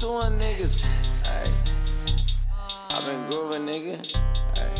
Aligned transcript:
suing 0.00 0.32
niggas. 0.40 0.88
Ay. 1.28 1.44
i 2.88 2.98
been 3.04 3.20
grooving, 3.28 3.68
nigga. 3.68 4.00
Ay. 4.56 4.72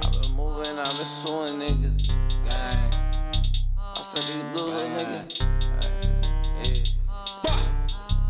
i 0.00 0.08
been 0.08 0.32
moving, 0.40 0.72
i 0.72 0.88
been 0.88 1.04
suing 1.04 1.60
niggas. 1.60 2.16
Ay. 2.48 2.72
I 3.76 4.00
still 4.00 4.24
these 4.24 4.40
blues 4.56 4.80
on 4.80 4.88
nigga. 4.96 5.20
Yeah. 6.64 7.60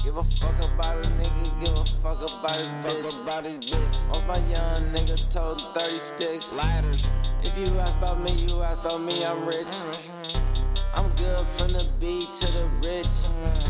Give 0.02 0.16
a 0.16 0.24
fuck 0.24 0.58
about 0.74 0.98
a 0.98 1.08
nigga, 1.22 1.44
give 1.62 1.78
a 1.78 1.86
fuck 2.02 2.18
about 2.18 2.58
his 2.58 2.74
bitch. 2.82 3.22
About 3.22 3.44
bitch. 3.44 3.70
Most 4.08 4.26
my 4.26 4.38
young 4.50 4.82
nigga 4.90 5.14
told 5.30 5.60
30 5.60 5.86
sticks. 5.86 6.52
Lighters. 6.52 7.06
If 7.44 7.56
you 7.56 7.78
ask 7.78 7.96
about 7.98 8.18
me, 8.18 8.32
you 8.42 8.60
ask 8.60 8.80
about 8.84 9.00
me, 9.00 9.14
I'm 9.22 9.46
rich. 9.46 9.70
Mm-hmm. 9.70 10.98
I'm 10.98 11.08
good 11.14 11.46
from 11.46 11.68
the 11.78 11.86
B 12.00 12.26
to 12.26 12.46
the 12.58 12.66
rich 12.82 13.63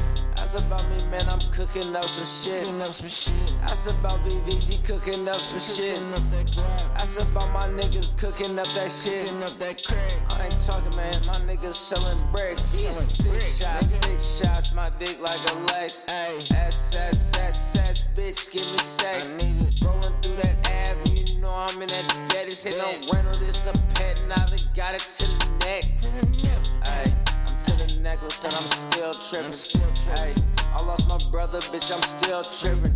cooking 1.53 1.95
up 1.97 2.05
some 2.05 2.25
shit. 2.25 2.65
Cooking 2.65 2.81
up 2.81 2.95
some 2.95 3.09
shit. 3.09 3.35
That's 3.61 3.91
about 3.91 4.19
VVG 4.25 4.87
cooking 4.87 5.29
up 5.29 5.37
some 5.37 5.61
shit. 5.61 5.99
Cooking 5.99 6.13
up 6.15 6.25
that 6.31 6.47
crap. 6.55 6.81
That's 6.97 7.19
about 7.23 7.51
my 7.53 7.67
niggas 7.77 8.17
cooking 8.17 8.59
up 8.59 8.69
that 8.79 8.89
shit. 8.89 9.27
Cooking 9.27 9.59
that 9.59 9.77
crack. 9.85 10.41
I 10.41 10.45
ain't 10.47 10.61
talking, 10.61 10.95
man. 10.97 11.15
My 11.27 11.39
niggas 11.45 11.75
selling 11.77 12.21
bricks. 12.33 12.73
Six 13.11 13.61
shots, 13.61 14.07
six 14.07 14.41
shots. 14.41 14.75
My 14.75 14.89
dick 14.99 15.21
like 15.21 15.41
a 15.53 15.59
Lex. 15.75 16.07
Ayy. 16.07 16.55
S 16.55 16.97
S 16.97 17.37
S 17.39 17.77
S, 17.77 18.05
bitch, 18.17 18.51
give 18.53 18.67
me 18.73 18.79
sex. 18.79 19.37
I. 19.41 19.87
Rolling 19.87 20.15
through 20.23 20.37
that 20.43 20.57
ave, 20.65 21.15
you 21.15 21.41
know 21.41 21.53
I'm 21.53 21.81
in 21.83 21.89
that 21.89 22.07
fetish. 22.31 22.65
Hit 22.65 22.77
no 22.79 22.87
rental, 23.13 23.35
this 23.41 23.67
a 23.67 23.73
pet, 23.95 24.21
and 24.23 24.33
I 24.33 24.45
got 24.75 24.95
it 24.95 25.01
to 25.01 25.25
the 25.29 25.47
neck. 25.67 25.85
Ayy, 26.85 27.13
I'm 27.47 27.57
to 27.59 27.73
the 27.79 28.01
necklace 28.03 28.45
and 28.45 28.55
I'm 28.55 28.63
still 28.63 29.13
tripping. 29.13 29.53
Ayy, 29.53 30.54
I 30.75 30.83
lost 30.83 31.09
my 31.09 31.19
brother, 31.31 31.61
bitch, 31.71 31.95
I'm 31.95 32.03
still 32.03 32.43
tripping. 32.43 32.95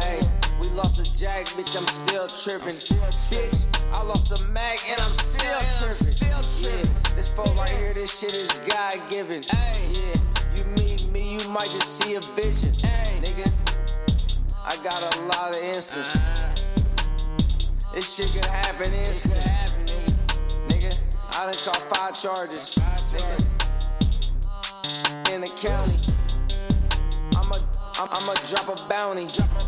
Hey, 0.00 0.20
we 0.60 0.68
lost 0.70 0.96
a 0.96 1.04
jack, 1.18 1.44
bitch, 1.52 1.76
I'm 1.76 1.84
still 1.84 2.26
tripping. 2.26 2.80
Bitch, 3.28 3.66
I 3.92 4.02
lost 4.02 4.32
a 4.32 4.42
mag 4.48 4.78
and 4.88 4.98
I'm 4.98 5.12
still 5.12 5.60
tripping. 5.76 6.16
Yeah, 6.64 6.88
this 7.14 7.28
phone 7.28 7.54
right 7.58 7.68
here, 7.68 7.92
this 7.92 8.18
shit 8.18 8.32
is 8.32 8.48
God 8.72 8.96
given. 9.10 9.42
Hey 9.42 9.92
yeah, 9.92 10.16
you 10.56 10.64
meet 10.80 11.06
me, 11.12 11.36
you 11.36 11.48
might 11.50 11.68
just 11.68 12.00
see 12.00 12.14
a 12.14 12.20
vision. 12.32 12.72
Nigga, 13.20 13.52
I 14.64 14.74
got 14.82 14.96
a 14.96 15.20
lot 15.28 15.54
of 15.54 15.62
instances. 15.62 16.16
This 17.92 18.16
shit 18.16 18.32
could 18.32 18.50
happen 18.50 18.90
instant. 19.04 19.44
Nigga, 20.72 20.96
I 21.36 21.44
done 21.44 21.60
caught 21.60 21.84
five 21.92 22.14
charges. 22.16 22.78
Nigga, 23.12 23.44
in 25.34 25.42
the 25.42 25.48
county. 25.60 26.17
I'ma, 28.00 28.32
drop 28.46 28.68
a 28.68 28.88
bounty. 28.88 29.67